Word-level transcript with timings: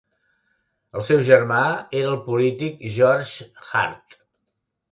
El 0.99 1.03
seu 1.09 1.21
germà 1.27 1.59
era 2.01 2.09
el 2.13 2.17
polític 2.31 2.81
George 2.97 3.49
Hart. 3.85 4.21